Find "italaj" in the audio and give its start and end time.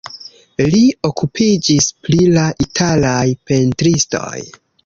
2.67-3.23